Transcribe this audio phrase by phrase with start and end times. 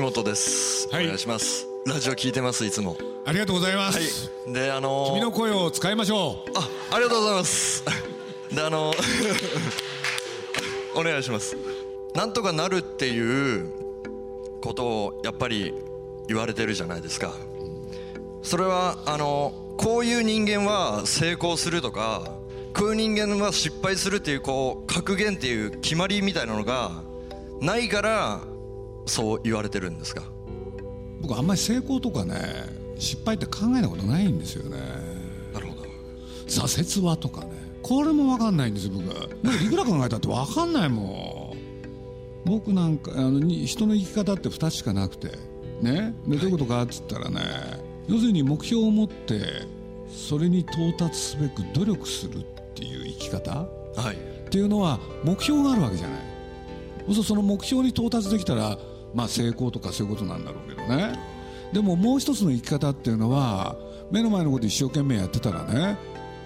[0.00, 1.04] 木本です、はい。
[1.04, 1.68] お願いします。
[1.86, 2.96] ラジオ聞いてますいつも。
[3.26, 4.52] ありがとうございます、はい。
[4.54, 6.50] であのー君の声を使いましょう。
[6.56, 7.84] あありがとうございます。
[8.50, 8.94] であの
[10.96, 11.54] お願いします。
[12.14, 13.70] なんとかなるっていう
[14.62, 15.74] ことをやっぱり
[16.28, 17.34] 言われてるじゃないですか。
[18.42, 22.22] それはあのこういう人間は成功するとか
[22.74, 27.02] こういう人間は失敗するっていうこう格言っていう決まりみたいなのが
[27.60, 28.40] ないから
[29.06, 30.22] そう言われてるんですか？
[31.20, 32.34] 僕あんまり成功とかね
[32.98, 34.78] 失敗って考えたことないんですよね。
[35.52, 35.82] なるほど。
[36.46, 37.70] 挫折はとかね。
[37.82, 39.06] これも分かんないんですよ僕。
[39.42, 41.58] 僕いくら考えたって分かんないもん。
[42.44, 45.32] 僕なんかあのに人の生き方って2つしかなくて。
[45.80, 46.14] ね？
[46.26, 47.40] でどういうことかっつったらね
[48.06, 49.40] 要するに目標を持って
[50.08, 53.50] それに到達すべく努力するっていう生き方
[53.96, 54.16] はい。
[54.16, 56.20] っていうのは目標があるわけじゃない。
[57.14, 58.78] そその目標に到達できたら
[59.14, 61.18] まあ成功とかそういうことなんだろうけどね。
[61.72, 63.76] でももう一つの生き方っていうのは
[64.10, 65.96] 目の前のこと一生懸命やってたらね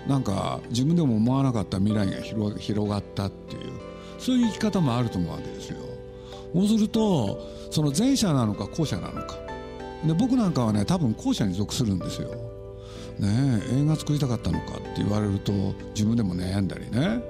[0.06, 3.72] なんか自分でも思わなかった未来が広がったっていう
[4.18, 5.78] そういう生き方もあると思うわけですよ。
[6.54, 9.36] そうするとその前者なのか後者なのか。
[10.06, 12.28] で僕なんかはね多分後者に属するんですよ。
[13.18, 15.52] ね映画作りたかったのかって言われると
[15.94, 17.22] 自分でも悩んだりね。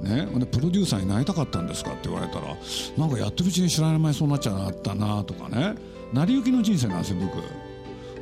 [0.00, 2.56] ね、プロデューサーになりたかったんですかって言われたら
[2.96, 5.74] なんかやってるうちに知らない間にそうなっちゃったなとかね。
[6.12, 7.42] 成り行きの人生なんですよ僕。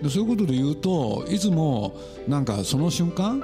[0.02, 1.94] でそういうことで言うといつも
[2.26, 3.42] なんかその瞬間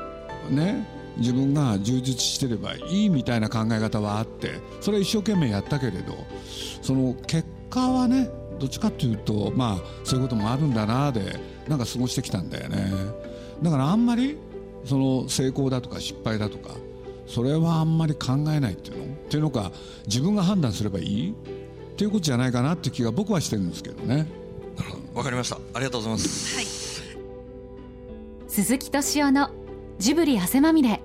[0.51, 6.15] ね自分が充実してればいいみたいな考え方はあってそれは一生懸命やったけれど
[6.83, 11.39] その結果はねどっちかっていうとまあそういうこともあるんだなで
[11.69, 12.93] なんか過ごしてきたんだよね。
[13.63, 14.37] だからあんまり
[14.85, 16.75] その成功だとか失敗だとか
[17.27, 19.05] それはあんまり考えないっていうの？
[19.05, 19.73] っていうのか
[20.07, 21.33] 自分が判断すればいい？
[21.33, 21.35] っ
[21.97, 24.27] ていうことじゃないかなって気が僕はしてるんですけどね。
[25.15, 25.59] わかりました。
[25.75, 27.05] ありがとうございます。
[28.49, 29.51] 鈴木敏夫の
[29.99, 31.01] ジブリ汗まみれ。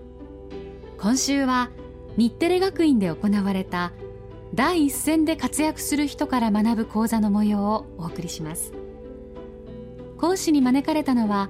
[1.00, 1.70] 今週は
[2.18, 3.94] 日テレ学院で行われた
[4.54, 8.74] 第一線で活躍する人から学ぶ講座の模様をお送りします。
[10.18, 11.50] 講師に招かれたのは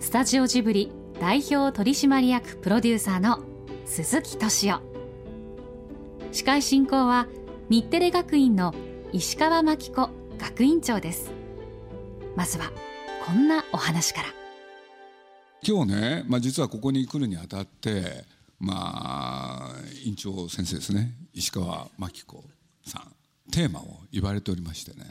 [0.00, 3.40] スタジオジブリ代表取締役プロデューサーの
[3.92, 4.80] 鈴木敏夫。
[6.30, 7.26] 司会進行は
[7.70, 8.72] 日テレ学院の
[9.12, 11.32] 石川真紀子学院長です。
[12.36, 12.70] まずは
[13.26, 14.28] こんなお話から。
[15.66, 18.24] 今日ね、まあ、実はここに来るにあたって
[18.60, 19.74] まあ
[20.04, 21.12] 院長先生ですね。
[21.34, 22.44] 石川真紀子
[22.86, 23.50] さん。
[23.50, 25.04] テーマを言われておりましてね。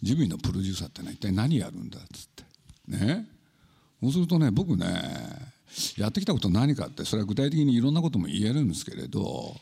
[0.00, 2.44] ジブリのプロデューサーってのは一体何やるんだっつって。
[2.86, 3.26] ね。
[4.00, 5.51] そうするとね僕ね
[5.96, 9.56] やってきたこと何かってそれは具体的にいろんなことも言えるんですけれど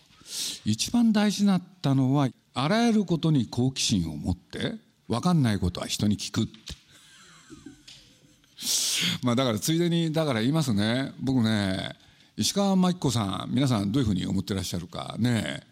[0.65, 4.75] 一番大事だったのはあらゆることに好奇心を持って
[5.09, 6.81] 分かんないことは人に聞くって。
[9.22, 11.12] まあだからついでにだから言いますね。
[11.21, 11.97] 僕ね
[12.37, 15.16] 石川真紀子さん皆さんどういうふうに思ってらっしゃるか。
[15.19, 15.62] ね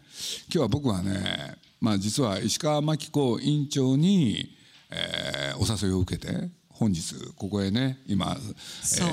[0.46, 4.56] 今日は僕はねまあ実は石川真紀子委員長に、
[4.90, 8.36] えーお誘いを受けて本日ここへね今、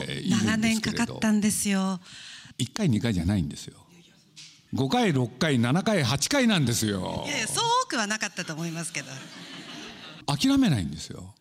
[0.08, 2.00] えー長年かかったんですよ。
[2.60, 3.78] 1回2回じゃないんですよ
[4.74, 9.08] 5回6回7回8回なんですよいやいや、そう多くはなかったと思いますけど。
[10.26, 11.36] 諦めないんですよ、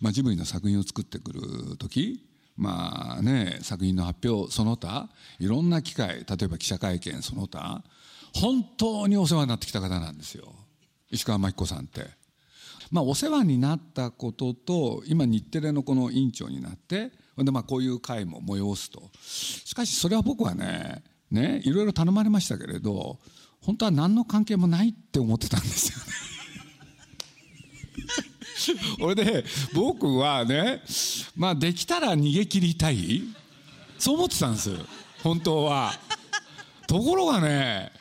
[0.00, 1.40] まあ、ジブリの作品を作ってくる
[1.76, 2.26] 時
[2.56, 5.08] まあね作品の発表その他
[5.38, 7.82] いろんな機会例えば記者会見その他
[8.34, 10.54] 本当にお世話になってきた方なんですよ
[11.10, 12.19] 石川真紀子さんって。
[12.90, 19.10] まあ、お世話になったことと今日テレのこの委員長になってほんでまあこういう会も催すと。
[19.22, 23.18] しかしそれは僕はねねいろいろ頼まれましたけれど
[23.62, 26.04] 本当は何の関係もないって思ってたんですよね。
[29.00, 30.82] 俺で僕はね
[31.36, 33.22] まあできたら逃げ切りたい。
[33.98, 34.70] そう思ってたんです
[35.22, 35.92] 本当は。
[36.86, 37.92] ところがね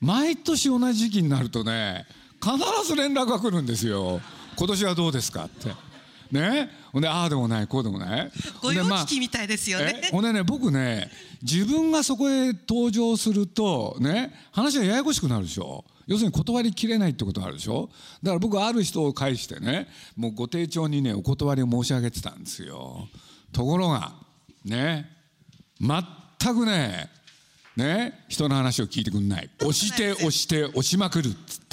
[0.00, 2.06] 毎年同じ時期になるとね
[2.42, 2.56] 必
[2.86, 4.20] ず連絡が来るんですよ
[4.58, 5.68] 今年はどうですかって。
[6.32, 6.68] ね？
[6.92, 8.32] ほんでああでもないこうでもない。
[8.60, 10.00] ご用聞きみたいですよね。
[10.04, 10.10] え？
[10.10, 11.10] ほんでね僕ね
[11.40, 15.84] 自分がそこへ登場するとね話がややこしくなるでしょ。
[16.08, 17.88] 要するに断りきれないってことがあるでしょ。
[18.22, 23.06] だから僕はある人を介してねもうご丁重にねお断りを申し上げてたんですよ。
[23.52, 24.12] ところが
[24.64, 25.08] ね
[25.80, 27.08] 全くね
[27.76, 29.48] ね人の話を聞いてくんない。
[29.60, 31.67] 押して押して押しまくるっつって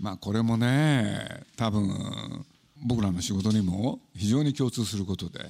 [0.00, 2.44] まあこれもね多分
[2.82, 5.40] 僕らの仕事にも非常に共通することで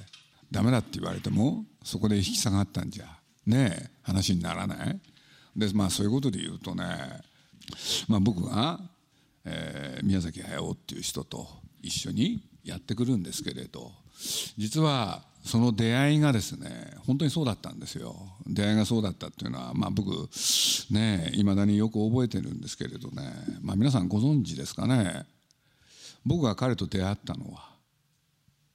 [0.51, 3.05] ダメだって言われてもそこで引き下がったんじゃ
[3.45, 4.99] ねえ話にならない。
[5.55, 6.85] でまあそういうことで言うとね
[8.07, 8.79] まあ僕が、
[9.45, 11.47] えー宮崎駿っていう人と
[11.81, 13.91] 一緒にやってくるんですけれど
[14.57, 16.69] 実はその出会いがですね
[17.05, 18.15] 本当にそうだったんですよ。
[18.45, 20.11] 出会いがそうだったっていうのはまあ僕
[20.91, 23.33] ねいまだによく覚えてるんですけれどね。
[23.61, 25.25] まあ皆さんご存知ですかね。
[26.25, 27.69] 僕が彼と出会ったのは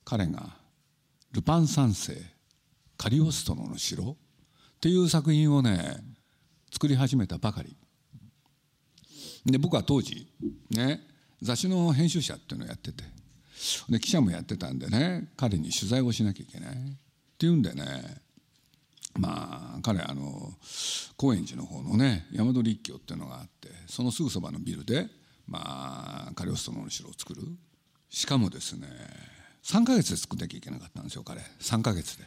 [0.05, 0.57] 彼が
[1.33, 2.21] 「ルパン三世
[2.97, 4.17] カリオストロの城」っ
[4.81, 6.03] ていう作品をね
[6.73, 7.77] 作り始めたばかり。
[9.45, 10.27] で僕は当時
[10.71, 11.01] ね
[11.41, 13.16] 雑誌の編集者っていうのをやってて。
[13.89, 16.77] で記者もやってたんでね彼に取材をしなきゃいけないっ
[17.39, 17.85] ていうんでね
[19.19, 20.53] まあ彼あの
[21.17, 25.07] 高円寺の方のね大和立教っていうのがあってそのすぐそばのビルで
[25.47, 27.43] まあカリオストロの城を作る。
[28.09, 28.87] しかもですね
[29.65, 31.41] 3ヶ月で作んなきゃいけなかったんですよ彼。
[31.61, 32.25] 3ヶ月で、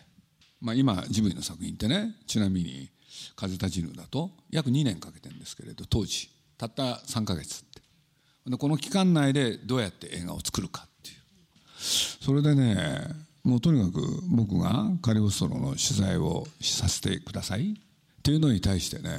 [0.62, 2.89] まあ、今ジブリの作品ってねちなみに
[3.35, 7.81] 「風立ちぬ」だと約2年かけてるんですけれど当時たった3ヶ月って。
[8.45, 10.89] でこの期間内でどうやって映画を作るかっ
[11.79, 13.07] それでね
[13.43, 17.71] もうとにかく僕がカリオストロの取材をさせてください。
[17.71, 19.17] っていうのに対してね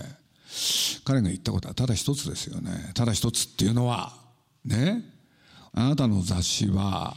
[1.04, 2.92] 彼が言ったことはただ一つですよね。
[2.94, 4.12] ただ一つっていうのは
[4.64, 5.02] ね
[5.72, 7.16] あなたの雑誌は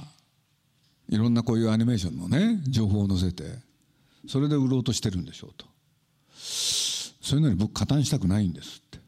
[1.09, 3.43] いろんなこういうアニメーションのね情報を載せて
[4.27, 5.65] それで売ろうとしてるんでしょうと。
[7.21, 8.99] そういうのに僕加担したくないんですって。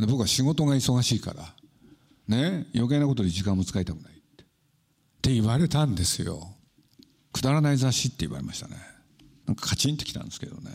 [0.00, 1.54] で僕は仕事が忙しいから
[2.28, 4.19] ね余計なことに時間も使いたくない。
[5.20, 6.48] って言われたんですよ。
[7.30, 8.76] くだらない雑誌って言われましたね。
[9.46, 10.70] なんかカチンときたんですけどね。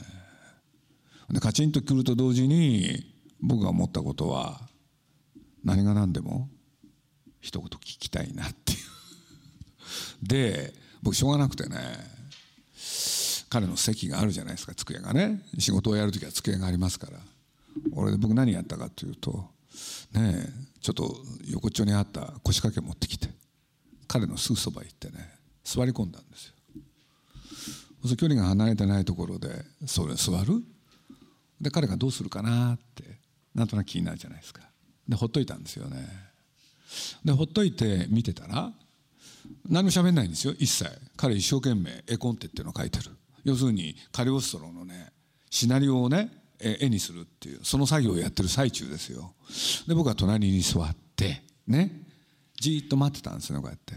[1.31, 3.11] でカチンとくると同時に
[3.41, 4.61] 僕が思ったことは
[5.63, 6.47] 何が何でも
[7.41, 10.27] 一言聞きたいなっていう。
[10.27, 11.79] で僕しょうがなくてね
[13.49, 15.41] 彼の席があるじゃないですか机がね。
[15.57, 17.17] 仕事をやる時は机がありますから。
[17.93, 19.49] 俺で僕何やったかというと
[20.13, 20.47] ね
[20.81, 23.29] ちょっと横っちょにあった腰掛け持ってきて。
[24.15, 25.29] 彼のすぐそば行ってね
[25.65, 26.53] 座り込んだんですよ。
[28.07, 29.49] そ距離が離れてないところで
[29.85, 30.63] それ座る？
[31.59, 33.03] で彼がどうするかなって
[33.53, 34.61] なんとなく気になるじゃないですか。
[35.09, 36.07] でほっといたんですよね。
[37.25, 38.71] でほっといて見てたら
[39.67, 40.89] 何も喋んないんですよ一切。
[41.17, 43.11] 彼一生懸命絵コンテっていうのを書いてる。
[43.43, 45.11] 要するにカリオストロのね
[45.49, 46.29] シナリオをね
[46.61, 49.33] 絵にするっていうその作業をやってる最中ですよ。
[49.89, 52.04] で僕は隣に座ってね
[52.59, 53.93] じっと待ってたんですねこうやって。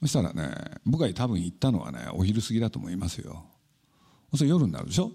[0.00, 3.44] そしたらね僕が多分行ったのはねお昼過ぎだと思いますよ。
[4.30, 5.12] そして夜になるでしょ？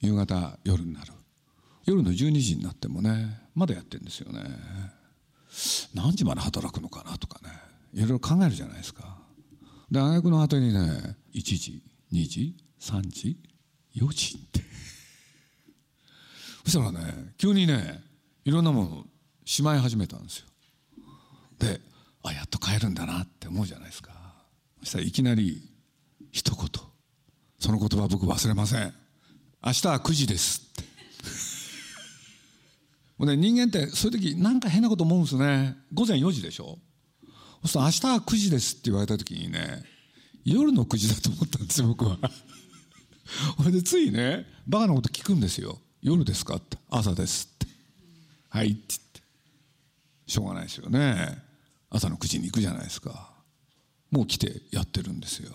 [0.00, 1.12] 夕方夜になる。
[1.86, 4.40] 夜の12時になってもねまだやってるんですよね。
[5.94, 7.52] 何時まで働くのかなとかね
[7.94, 9.16] いろいろ考えるじゃないですか。
[9.90, 11.82] で挙句の果てにね1時
[12.12, 13.36] 2時3時
[13.96, 14.60] 4時って。
[16.64, 18.02] そしたらね急にね
[18.44, 19.04] いろんなもの
[19.44, 20.46] しまい始めたんですよ。
[21.60, 21.80] で
[22.22, 24.10] あやっと帰るんだなって思うじゃないですか。
[24.80, 25.62] そしたらいきなり
[26.32, 26.68] 一言。
[27.58, 28.94] その言葉僕忘れません。
[29.64, 30.84] 明日は9時ですって。
[33.18, 35.76] もうね人間ってそういう時なんか変なこと思うんですね。
[35.92, 36.78] 午前4時でしょ。
[37.62, 39.84] そうすると明日は9時ですって言われた時にね
[40.44, 42.18] 夜の9時だと思ったんですよ僕は。
[43.60, 45.80] 俺でついねバカなこと聞くんですよ。
[46.02, 46.78] 夜ですかって。
[46.88, 47.66] 朝ですって。
[48.48, 49.22] はいって言って。
[50.26, 51.49] しょうがないですよね。
[51.90, 53.30] 朝の9時に行くじゃないですか。
[54.10, 55.50] もう来てやってるんですよ。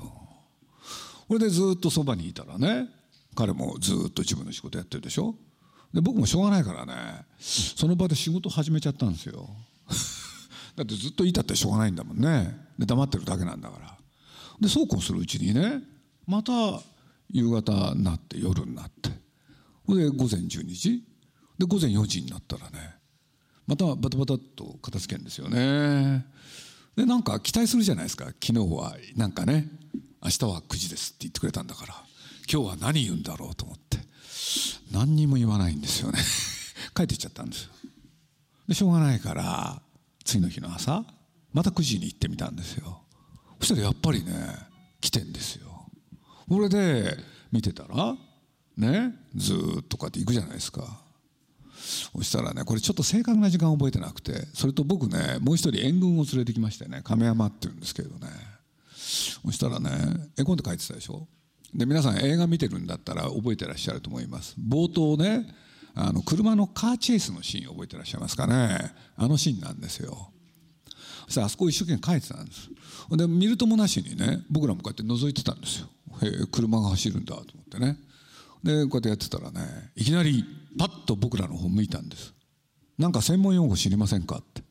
[1.27, 2.88] これでずっとそばにいたらね
[3.36, 5.36] 彼もずっと自分の仕事やってるでしょ。
[5.94, 6.94] で僕もしょうがないからね
[7.39, 9.50] その場で仕事始めちゃったんですよ。
[10.75, 12.68] だってずっといたってしょうがないんだもんね。
[12.77, 13.98] で黙ってるだけなんだから。
[14.60, 15.82] でそうこうするうちにね
[16.27, 16.51] また
[17.30, 19.10] 夕方になって夜になって。
[19.88, 21.04] で午前12時。
[21.58, 22.95] で午前4時になったらね
[23.67, 26.25] またバタバタと片付けるんですよね。
[26.95, 28.25] でなんか期待するじゃないですか。
[28.25, 29.67] 昨日はなんかね
[30.24, 31.93] 明日は9時ですって言ってくれたんだから。
[32.51, 33.98] 今日は何言うんだろうと思って。
[34.91, 36.19] 何にも言わないんですよね。
[36.95, 37.72] 帰っていっちゃったんですよ。
[38.67, 39.81] でしょうがないから
[40.24, 41.03] 次の日の朝
[41.53, 43.01] また9時に行ってみたんですよ。
[43.60, 44.31] そしたらやっぱりね
[45.01, 45.89] 来てんですよ。
[46.48, 47.17] これで
[47.51, 48.15] 見てたら
[48.77, 51.04] ねずっとこうやって行くじゃないですか。
[51.86, 58.27] そしたらねこれちょっと正確な時間覚えてなくてそれと僕ねもう一人援軍を連れてきましてね亀山っていうんですけどね。
[59.46, 59.92] そしたらね
[60.38, 61.27] 絵コンテ書いてたでしょ？
[61.74, 64.56] で皆さん映画見てるんだったら覚えてらっしゃると思います。
[64.60, 65.46] 冒頭ね
[65.94, 68.92] あの車のカーチェイスのシーン覚えてらっしゃいますかね？
[69.15, 70.32] あのシーンなんですよ。
[71.25, 72.70] そしたらあそこ一生懸命書いてたんです。
[73.12, 75.88] で見るともなしにね僕らもこうやって覗いてたんですよ。
[76.22, 77.98] へえ車が走るんだと思ってね。
[78.65, 79.62] でこうやってやってたらね
[79.95, 80.43] いきなり
[80.77, 82.34] パッと僕らの方向いたんです。
[82.98, 84.63] なんか専門用語知りませんかって。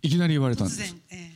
[0.00, 0.94] いきなり言われたん突です。
[0.94, 1.32] 然、え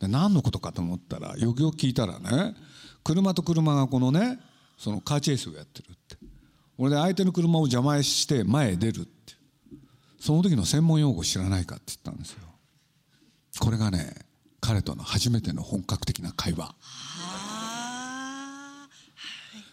[0.00, 2.54] で何のことかと思ったらよくよく聞いたらね
[3.02, 4.38] 車と車がこのね
[4.76, 6.16] そのカーチェイスをやってるって。
[6.76, 9.10] 俺で相手の車を邪魔して前へ出るって。
[10.20, 12.40] その時の専門用語知らないかって言ったんですよ。
[13.60, 14.14] これがね
[14.60, 16.74] 彼との初めての本格的な会話。
[16.74, 17.47] あ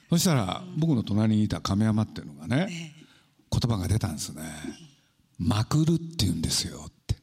[0.10, 3.06] そしたら僕の隣にいた亀山っていうのがねええ。
[3.52, 4.44] 言葉が出たんですね
[5.40, 7.18] 「まくる」って言うんですよって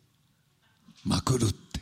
[1.05, 1.81] 「まくる」って。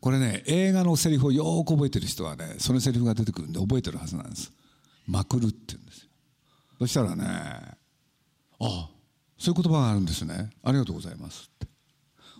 [0.00, 4.50] これね映画のセリフをよーく覚えてる人はねそのセリフが出てくるんで覚えてるはずなんです
[5.06, 6.08] 「まくる」って言うんですよ。
[6.78, 7.76] そしたらね「あ
[8.60, 8.88] あ
[9.38, 10.50] そういう言葉があるんですね。
[10.62, 11.66] ありがとうございます」って。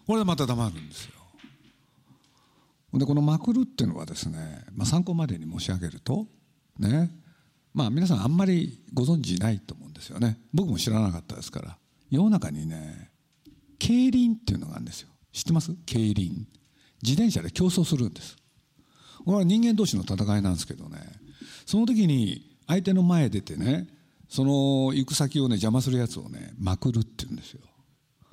[0.06, 1.12] これでまた黙るんですよ。
[2.94, 6.26] でこの「まくる」っていうのはですね、まあ、参考までに申し上げると
[6.80, 7.10] ね。
[7.72, 10.38] まあ皆さんあんまりご存知ないと思うんですよね。
[10.52, 11.78] 僕も知らなかったですから。
[12.10, 13.10] 世の中にね
[13.78, 15.08] 競輪っていうのがあるんですよ。
[15.32, 15.74] 知ってます？
[15.86, 16.46] 競輪。
[17.02, 18.36] 自転車で競争するんです。
[19.24, 20.98] これは人間同士の戦いなんですけどね。
[21.66, 23.86] その時に相手の前へ出てね
[24.28, 27.60] その行く先をね邪魔するやつをねまくるって言うんですよ。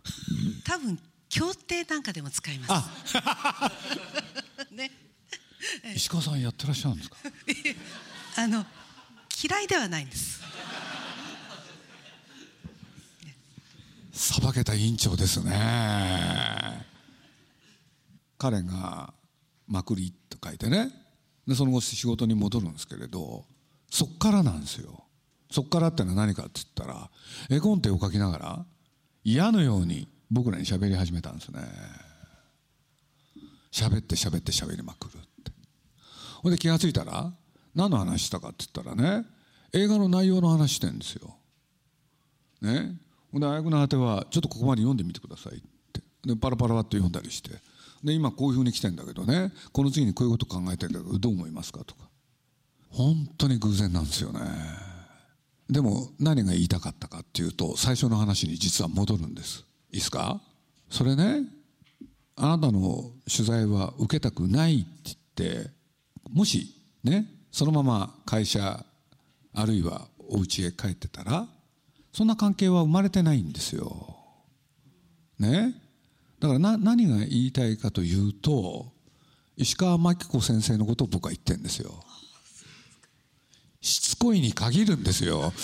[0.03, 0.99] ー多分
[1.29, 3.17] 協定なんかでも使います。
[3.17, 3.71] あ
[4.71, 4.91] ね。
[5.95, 7.17] 石川さんやってらっしゃるんですか？
[8.39, 8.63] あの
[9.43, 10.41] 嫌いではないんです。
[14.11, 16.85] さばけた委員長ですね。
[18.37, 19.11] 彼が
[19.67, 20.91] 「まくり」と書いてね。
[21.47, 23.45] でその後仕事に戻るんですけれど
[23.89, 25.03] そっからなんですよ。
[25.49, 27.09] そっからってのは何かって言ったら
[27.49, 28.65] 絵コンテを描きながら
[29.23, 31.61] 嫌のように僕らに喋り始めたんですね。
[33.71, 35.51] 喋って喋って喋りまくるって。
[36.43, 37.33] ほんで気が付いたら
[37.77, 39.25] 何の話したかって言ったらね
[39.71, 41.35] 映画の内容の話してんですよ。
[42.61, 42.97] ね。
[43.31, 45.61] ほんであやくの果ては「ちょっとここまで読んでみてください」っ
[45.93, 46.01] て。
[46.25, 47.51] でパラパラパッと読んだりして。
[48.03, 49.53] で今こういうふうに来てんだけどね。
[49.71, 52.09] この次にこういうこと考えてんだけどどう思いますかとか。
[52.89, 54.39] 本当に偶然なんですよね。
[55.69, 59.65] でも何が言いたかったかっていうと最初の話に実は戻るんです。
[59.91, 60.41] いいですか？
[60.89, 61.43] それね
[62.37, 65.71] あなたの取材は受けたくないって言って
[66.31, 68.85] もしねそのまま会社
[69.53, 71.47] あるいはお家へ帰ってたら
[72.13, 74.15] そんな関係は生まれてないんですよ。
[75.39, 75.75] ね？
[76.39, 78.91] だからな何が言いたいかというと
[79.55, 82.03] 石川真紀子先生のことを僕は言ってるんですよ。
[83.81, 85.53] しつこいに限るんですよ。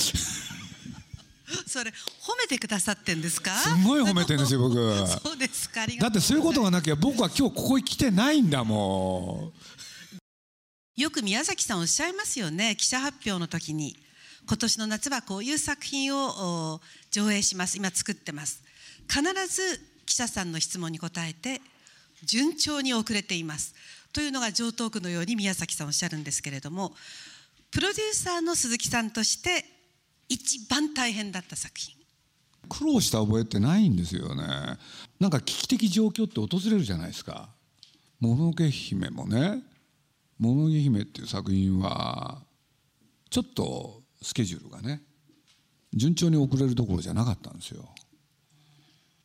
[1.68, 3.52] それ褒めてくださってんですか？
[3.56, 4.76] すごい褒めてるんですよ僕。
[4.76, 9.60] そうですかだってそういうことががなきゃ僕は今日ここに来てないんだもん。
[10.96, 12.76] よく宮崎さんおっしゃいますよね。
[12.76, 13.98] 記者発表の時に。
[14.46, 17.78] 今年の夏はこういう作品を上映します。
[17.78, 18.62] 今作ってます。
[19.10, 21.62] 必ず記者さんの質問に答えて
[22.24, 23.74] 順調に遅れています。
[24.12, 26.94] というのが上等句のように宮崎さんおっしゃるんですけれども
[27.72, 29.66] プロデューサーの鈴木さんとして
[30.30, 31.96] 一番大変だった作品。
[32.70, 34.44] 苦労した覚えってないんですよね。
[35.20, 37.50] なんか危機的状況って訪れるじゃないですか
[38.20, 39.64] 「もののけ姫」もね
[40.38, 42.44] 「もののけ姫」っていう作品は
[43.30, 45.04] ちょっとスケジュールがね
[45.94, 47.90] 順調に遅れるどころじゃなかったんですよ。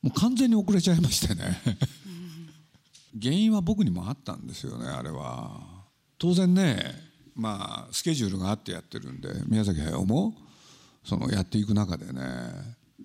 [0.03, 1.61] もう完全に遅れちゃいましてね。
[3.21, 5.61] 原因は僕にもあったんですよねあれは。
[6.19, 6.95] 当然ね
[7.35, 10.35] まあスケジュールがあってやってるんで宮崎駿も
[11.05, 12.21] そのやっていく中でね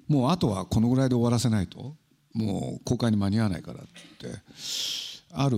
[0.08, 1.96] もうあとはこのぐらいで終わらせないと
[2.34, 3.90] もう公開に間に合わないからって
[4.22, 4.42] 言って
[5.36, 5.58] ある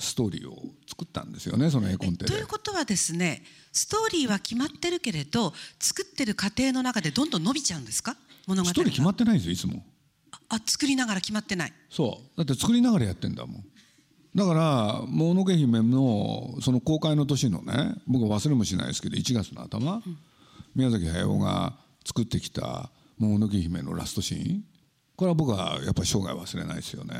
[0.00, 2.32] ストーリーを作ったんですよねその絵コンテで。
[2.32, 3.42] ということはですね
[3.72, 8.16] ストーリーは決まってるけれど作ってる過程の中でどんどん伸びちゃうんですか？
[8.46, 8.72] 物語が。
[8.72, 9.84] ストーリー決まってないんですよいつも。
[10.48, 11.72] あ作りながら決まってない。
[11.90, 12.36] そう。
[12.36, 13.64] だって作りながらやってんだもん。
[14.34, 20.02] だから「もののけ姫」のその公開の年のね僕は忘れもしないですけど1月の頭、
[20.74, 24.64] 宮崎駿が作ってきた「もののけ姫」のラストシーン
[25.16, 27.14] これは僕はやっぱり生涯忘れないですよね。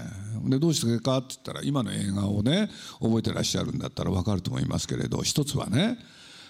[0.46, 2.68] でどうしてかって言ったら今の映画をね
[3.00, 5.96] 覚えてらっしゃるんだったら分かると思いますけれど一つはね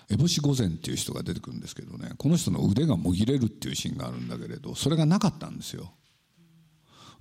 [0.08, 5.92] 烏帽子御前っていう人が出てくるんですけどねこの人の腕がもぎれるっていうシーンがあるんだけれどそれがなかったんですよ。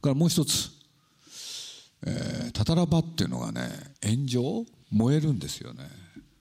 [0.01, 0.70] からもう一つ、
[2.06, 3.70] えー、タタラバっていうのがね
[4.03, 5.84] 炎上燃えるんですよね。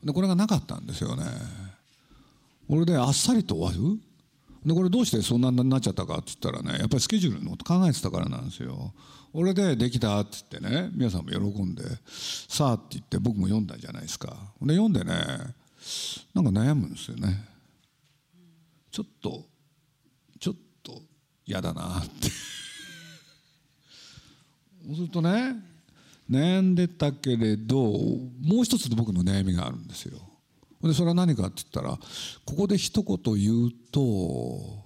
[0.05, 1.25] でこれがなかったんですよね。
[2.69, 3.99] これであっさりと終わる。
[4.65, 8.93] でこれどうしてそんなになっちゃったかって言ったらねやっぱりスケジュールのこと考えてたからなんですよ。
[9.35, 11.83] 俺でできたって言ってね皆さんも喜んで
[12.49, 14.29] さあって言って僕も読んだじゃないですか。
[14.61, 15.15] で読んでね
[16.35, 17.45] なんか悩むんですよね。
[18.91, 19.45] ちょっと
[20.39, 21.01] ちょっと
[21.47, 22.29] 嫌だなって。
[24.87, 25.57] そうするとね
[26.31, 30.19] 悩んでたけれどもう一つ僕の悩みがあるんですよ。
[30.83, 31.99] でそれは何かって言ったら
[32.45, 34.83] ここで一言言うと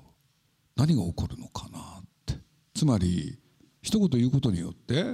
[0.77, 1.83] 何が起こるのかなっ
[2.27, 2.35] て。
[2.75, 3.39] つまり
[3.83, 5.05] 一言言うことによって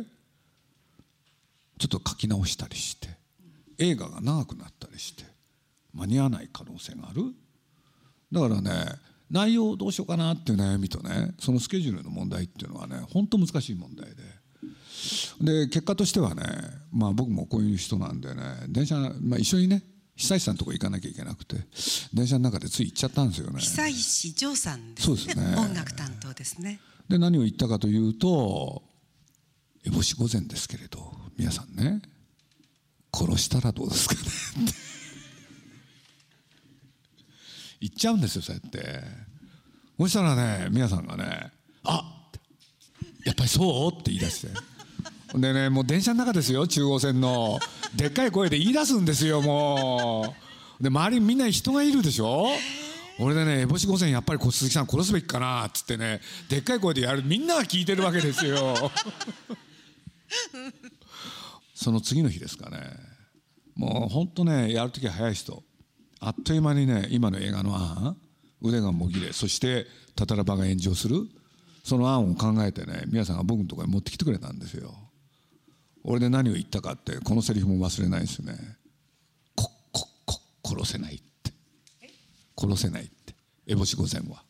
[1.79, 3.09] ちょっと書き直したりして
[3.79, 5.25] 映画が長くなったりして
[5.95, 7.23] 間に合わない可能性がある。
[8.33, 8.71] だからね
[9.31, 14.23] 内容をどうしようかなっていう悩みとねそのスケジュールの問題っていうのはね本当難しい問題で。
[15.41, 16.43] で結果としてはね
[16.93, 19.83] まあ僕もこういう人なんでね電車、まあ、一緒にね
[20.23, 21.57] 久石さんのとこ行かなきゃいけなくて
[22.15, 23.61] 電車の中でつい行っちゃったんですよね。
[23.61, 25.17] 久石譲さんですね。
[25.17, 25.57] そうですね。
[25.57, 26.79] 音楽担当ですね。
[27.09, 28.85] で何を言ったかというと
[29.85, 32.01] 「烏帽子御前ですけれど皆さんね
[33.13, 34.21] 殺したらどうですかね」
[34.71, 34.75] って。
[37.83, 39.03] 言っちゃうんですよそうやって。
[39.99, 41.51] そしたらね皆さんがね
[41.83, 42.29] 「あ
[43.25, 44.49] やっぱりそう?」って言い出して
[45.35, 47.59] でねもう電車の中ですよ中央線の。
[47.97, 50.35] でっかい声で言い出すんですよも
[50.81, 50.83] う。
[50.83, 52.49] で周りみんな人がいるでしょ？
[53.19, 58.75] 俺でね烏帽子御前やっぱり鈴木さん殺すべきかなっつってねでっかい声でやるみんなが聞いてるわけですよ。
[61.75, 62.79] その次の日ですかね。
[63.75, 65.63] もうほんとねやる時は早い人。
[66.21, 68.17] あっという間にね今の映画の案
[68.61, 71.27] 腕がもぎれそしてタタラバが炎上する。
[71.85, 74.95] その案を考えてね皆さんが僕のところに持ってきてくれたんですよ。
[76.05, 78.59] 俺で何を言ったかってこのセリフも忘れないですよね。
[79.55, 81.53] こここ殺せないって。
[82.59, 83.35] 殺せないって。
[83.69, 84.43] 烏帽子御前は。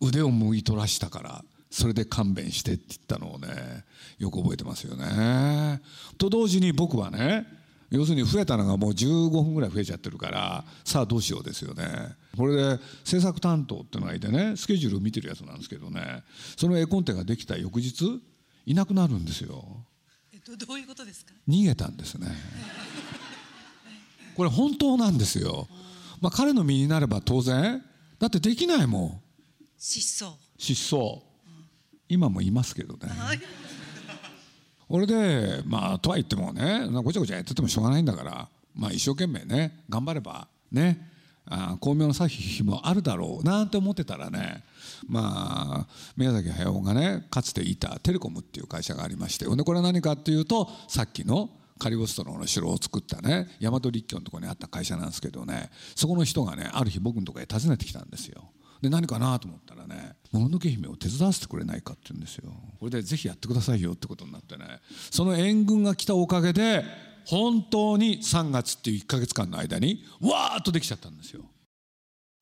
[0.00, 3.48] 腕をもぎ取らしたからそれで勘弁してって言ったのをね
[4.18, 5.80] よく覚えてますよね。
[6.16, 7.46] と同時に僕はね
[7.90, 11.84] 要するに増えたのがもう15分ぐらい増えちゃってるからさあどうしようですよね。
[12.36, 16.22] これで制作担当っていうのがいてねスケジュールを見てるやつなんですけどね
[16.56, 18.20] その絵コンテができた翌日
[18.70, 19.64] いなくなるんですよ。
[20.32, 21.32] えっとどういうことですか？
[21.48, 22.28] 逃げたんですね。
[24.36, 25.66] これ本当なんですよ。
[26.20, 27.82] まあ彼の身になれば当然。
[28.18, 29.20] だってできないもん。
[29.78, 30.32] 失踪。
[30.58, 31.22] 失踪。
[32.10, 33.08] 今もいますけどね。
[33.08, 33.40] はい。
[34.86, 41.10] これでまあとは言ってもねごちゃごちゃやっててもしょうがないんだからまあ一生懸命ね頑張ればね
[41.50, 44.62] あ巧妙な詐欺もあるだろうなんて思ってたらね
[45.06, 58.50] まあ宮崎駿がねかつていたテレコムっていう会社がありましてほんでこれは何かっていうとさっきのカリオストロの城を作ったね大和立教のとこにあった会社なんですけどねそこの人がねある日僕のとこへ訪ねてきたんですよ。
[58.82, 62.52] で何かなと思ったらね「もののけ姫を手伝わせてくれないか」って言うんですよ。
[62.78, 64.64] これでぜひやってくださいよってことになってね
[65.10, 66.84] その援軍が来たおかげで
[67.30, 71.42] 本当に3月っていう1か月間の間にわーっとできちゃったんですよ。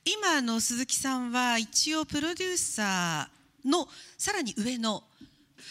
[0.05, 5.03] 今あの鈴木さんは一応プロデューサーのさらに上の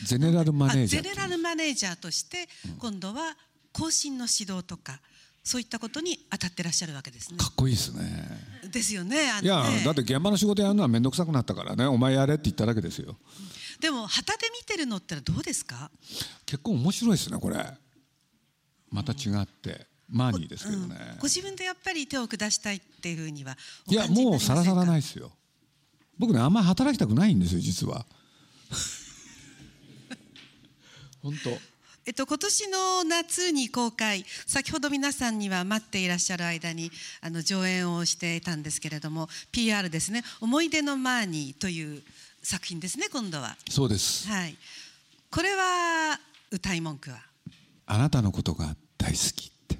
[0.06, 3.38] ゼネラルマネージャーあゼネラルマネージャーとして今度は
[3.72, 5.00] 更新の指導とか
[5.46, 7.46] そういったことに当たってらっしゃるわけですねか。
[7.46, 8.04] っこいいですね。
[8.70, 9.32] ですよね。
[9.32, 13.16] あのいやねだって現場の仕事やるのは面倒くさくなったからねお前やれって言っただけですよ。
[13.80, 15.90] でも旗で見てるのってどうですか？
[16.46, 17.66] 結構面白いですねこれ。
[18.96, 20.96] また違ってマーニーですけどね。
[21.20, 25.34] ご自分でやっぱり手を下したいっていうふうにはおいやもうさらさらないですよ。
[26.18, 28.06] 僕ねあんまり働きたくないんですよ実は。
[31.22, 31.50] 本当。
[32.08, 42.04] えっと、今年の夏に公開先ほど皆さんには待っていらっしゃる間にあの上演をしていたんですけれども PR ですね「思い出のマーニー」という
[42.44, 43.58] 作品ですね今度は。
[43.70, 44.28] そうです。
[44.28, 44.56] はい、
[45.32, 46.20] これは
[46.52, 47.26] 歌い文句は？
[47.88, 49.78] あなたのことが大好きって。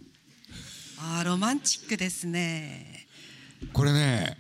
[1.00, 3.08] あーロマンチックですね。
[3.74, 4.38] これね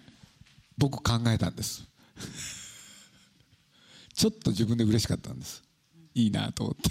[0.78, 1.88] 僕考えたんです。
[4.14, 5.64] ちょっと自分で嬉しかったんです。
[6.14, 6.90] いいなと思って。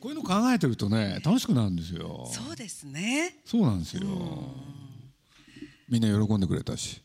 [0.00, 2.28] こういうの考えてるとね楽しくなるんですよ。
[2.32, 3.40] そうですね。
[3.44, 4.02] そうなんですよ。
[5.88, 7.02] みんな喜んでくれたし。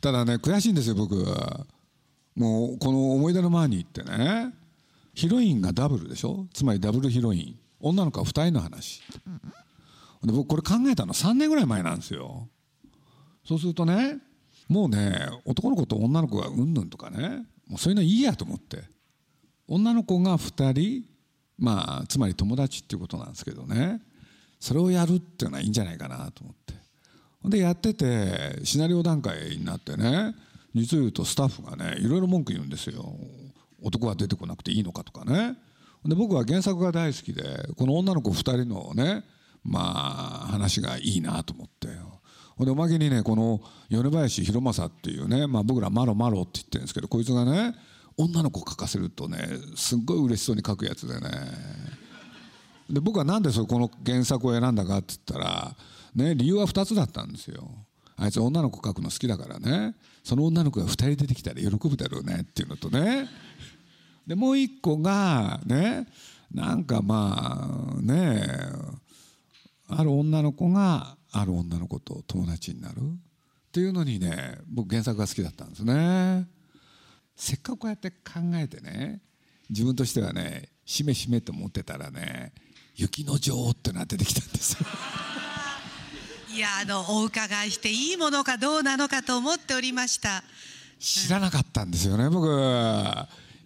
[0.00, 1.66] ただね悔しいんですよ僕は。
[2.34, 4.52] もうこの思い出のマーニーってね
[5.16, 6.46] ヒロインがダブルでしょ？
[6.52, 7.58] つまりダブルヒロイン。
[7.80, 9.00] 女の子は2人の話。
[10.22, 12.48] で僕これ考えたの3年ぐらい前なんですよ。
[13.44, 14.18] そうするとね
[14.68, 18.84] もうね男の子と女の子がうんぬんとかねもうそういうのいいやと思って。
[19.66, 21.04] 女の子が2人
[21.58, 24.02] まあつまり友達っていうことなんですけどね。
[24.60, 26.74] それをやるっていうのはいいんじゃないかなと思って。
[27.48, 30.34] でやっててシナリオ段階になってね
[30.74, 33.16] 実を言うとスタッフがねいろいろ文句言うんですよ。
[33.82, 35.56] 男は出てこなくていいのかとかね。
[36.04, 37.42] で僕は原作が大好きで
[37.76, 39.24] この女の子2人のね
[39.64, 41.88] まあ話がいいなと思って
[42.56, 43.60] ほんでおまけにねこの
[43.90, 47.74] 米林弘正っていうね、まあ、僕らマロマロって言ってるんですけどこいつがね
[48.16, 49.38] 女の子描かせるとね
[49.74, 51.28] すっごい嬉しそうに描くやつでね。
[52.88, 55.76] で僕はなんでそこの原作を選んだかって言ったら、
[56.14, 57.68] ね、理由は2つだったんですよ。
[58.16, 59.94] あいつ女の子描くの好きだからね。
[60.22, 63.28] その女の子が2人出てきたら喜ぶだろうねっていうのとね。
[64.26, 66.06] でもう一個がね
[66.52, 68.42] なんかまあね
[69.88, 72.96] ある女の子がある女の子と友達になる。
[72.96, 76.46] っていうのにね僕原作が好きだったんですね。
[77.36, 79.20] せっかくこうやって考えてね
[79.68, 82.54] 自分としてはねしめしめと思ってたらね
[82.94, 84.86] 雪の女王ってのが出てきたんですよ。
[86.56, 90.42] いやあのお伺いしていいものかどうなのかと思っておりました。
[90.98, 92.48] 知らなかったんですよね僕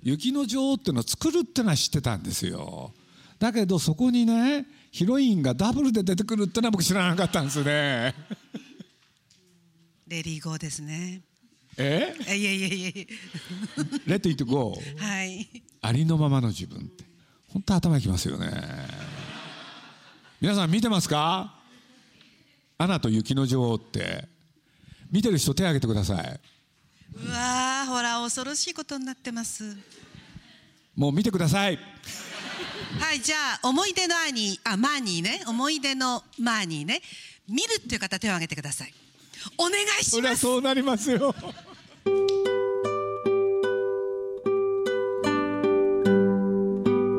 [0.03, 2.93] 雪の女王っていうのを作るってのは知ってたんですよ。
[3.39, 8.15] だけどそこにねヒロインがダブルで出てくるってのは僕知らなかったんですね。
[10.09, 11.23] レディーゴーですね。
[11.77, 12.15] え？
[12.27, 12.93] いやいやいやいや。
[14.07, 14.99] レッドイットゴー。
[14.99, 15.49] はい。
[15.83, 17.05] ありのままの自分って。
[17.49, 18.51] 本当頭きますよね。
[20.41, 21.55] 皆さん見てますか？
[22.79, 24.29] アナと雪の女王って。
[25.13, 26.41] 見てる人手挙げてください
[27.15, 29.77] うわーほら恐ろしいことになってます。
[30.97, 31.79] もう見てください。
[32.99, 35.43] はいじゃあ思い出のアニーあマーニーね。
[35.47, 37.01] 思い出のマーニーね。
[37.49, 38.93] 見るっていう方手を挙げてください。
[39.59, 40.37] お願いします。
[40.39, 41.35] そうなりますよ。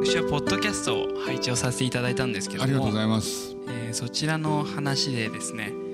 [0.03, 2.63] 私はポッドキャストを配置をさせていただいたんですけども。
[2.63, 3.55] ありがとうございます。
[3.67, 5.90] えーそちらの話でですね、えー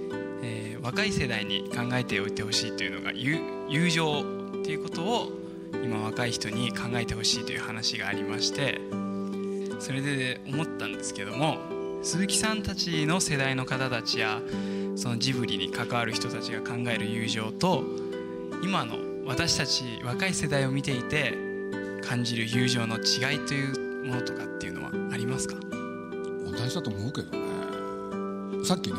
[0.87, 4.23] 若い世代に考えておいてほしいというのが友友情
[4.63, 5.31] ということを
[5.83, 8.79] 今若い人に考えてほしいという話がありまして
[9.79, 11.57] それで思ったんですけども
[12.03, 14.41] 鈴木さんたちの世代の方たちや
[14.95, 17.83] そのジブリに関わる人たちが考える友情と
[18.63, 18.95] 今の
[19.25, 21.33] 私たち若い世代を見ていて
[22.01, 25.57] 感じる友情の違いというものとかっていうのはありますか？
[25.69, 28.63] 同じだと思うけどね。
[28.63, 28.97] さっきね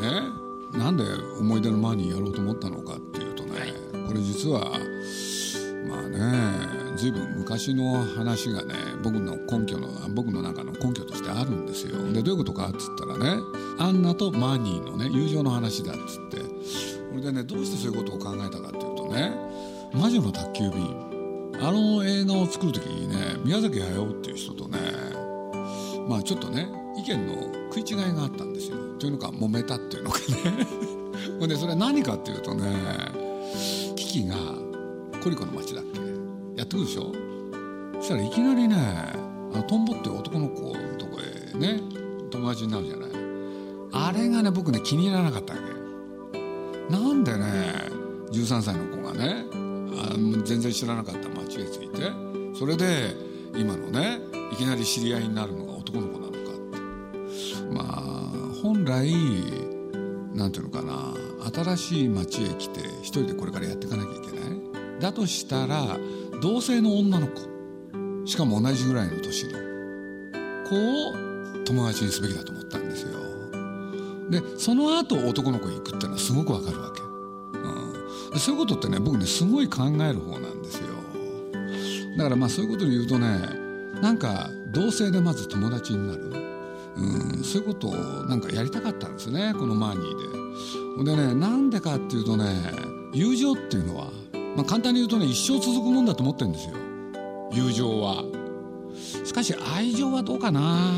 [0.73, 1.05] なんで
[1.39, 3.73] 思い出のマニーやろうと思ったのかっていうとね、はい。
[4.07, 4.71] これ実は
[5.89, 12.13] まあね随分昔の話がね僕の根拠の僕の中の根拠としてあるんですよ。
[12.13, 13.43] でどういうことかっつったらね
[13.79, 16.39] アンナとマニーのね友情の話だっつって。
[17.09, 19.33] これでねどうしてそういうことを考えたかっていうとね
[19.93, 20.95] 「魔女の宅急便」
[21.61, 24.79] あの映画を作る時にね宮崎駿っていう人とね
[26.09, 30.67] まあちょっとね意見の食い違いがあったんですよというのか揉めたっていうのかね。
[31.39, 32.65] ほんでそれは何かっていうとね
[33.97, 34.37] キキが
[35.23, 36.01] コリコの町だっけ
[36.57, 37.13] やってくるでしょ。
[37.97, 38.77] そしたらいきなりね
[39.53, 41.19] あのトンボっていう男の子のとこ
[41.55, 41.81] へね
[42.31, 43.11] 友達になるじゃない。
[43.93, 45.79] あれがね僕ね気に入らなかったわけ。
[46.93, 47.99] なんでね
[48.33, 49.45] 13歳の子がね
[49.97, 52.11] あ全然知らなかった町へ着いて
[52.59, 53.15] それで
[53.57, 54.21] 今のね
[54.53, 56.28] いきなり知り合いになるのが男の子なの
[58.63, 59.13] 本来
[60.35, 61.15] なんていうのかな
[61.65, 64.61] 新しい町へ来て一人でこれからやっていかなきゃいけない。
[65.01, 65.97] だとしたら
[66.43, 69.53] 同性の女の子しかも同じぐらいの年の
[70.69, 71.15] 子を
[71.65, 73.19] 友達にすべきだと思ったんですよ。
[74.31, 77.01] でその後男の子行くっていうのはすごくわかるわけ、
[78.33, 80.89] うん、そういうことってね僕ねすごい考える方なんですよ。
[82.17, 83.39] だからまあそういうことで言うとね
[84.03, 86.48] なんか同性でまず友達になる。
[86.99, 87.95] うん、そういうことを
[88.27, 91.05] なんかやりたかったんですねこのマーニーで。
[91.05, 92.45] でねなんでかっていうとね
[93.13, 94.11] 友情っていうのは、
[94.57, 96.75] まあ、簡単に言うとね一生続くもんだと思ってるんですよ
[97.53, 98.25] 友情は。
[99.25, 100.91] しかし愛情はどうかな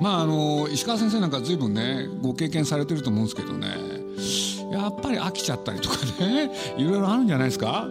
[0.00, 3.68] まああの石川先生なんか随分ねご経験されてると思うんですけどね
[4.72, 7.86] やっぱり飽きちゃったりとかねいろいろあるんじゃないですか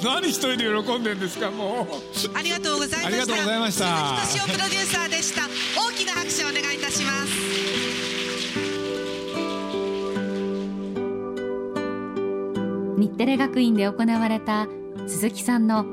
[0.04, 2.36] 何一人で喜んでんですかもう。
[2.36, 3.06] ありがとうございました。
[3.06, 4.16] ありがとうございました。
[4.26, 5.42] 鈴木敏夫プロデューサーでした。
[5.80, 7.30] 大きな拍手をお願いいたします。
[12.98, 14.66] 日テレ学院で行われた
[15.06, 15.84] 鈴木さんの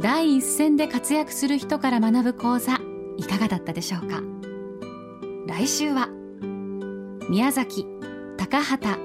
[0.00, 2.78] 第一線で活躍する人から学ぶ講座
[3.16, 4.22] いかがだったでしょうか？
[5.46, 6.08] 来週は
[7.30, 7.86] 宮崎
[8.36, 8.98] 高畑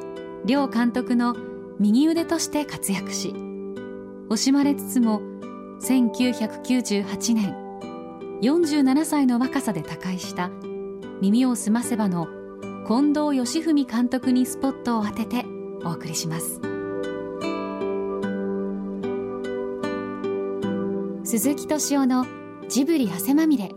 [0.46, 1.36] 両監督の
[1.80, 3.34] 右腕として活躍し
[4.32, 5.20] 惜しまれつつも
[5.82, 7.54] 1998年
[8.42, 10.50] 47歳の若さで他界した
[11.20, 12.30] 耳をすませばの
[12.88, 15.44] 近藤義文監督にスポットを当てて
[15.84, 16.62] お送りします。
[21.26, 22.26] 鈴木敏夫の
[22.70, 23.70] ジブリ汗まみれ。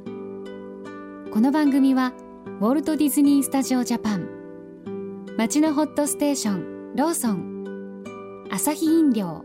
[1.33, 2.13] この番組は
[2.61, 4.29] ウォルト・ディズニー・スタジオ・ジャパン
[5.37, 8.05] 町のホットステーションローソン
[8.53, 9.45] アサヒ飲料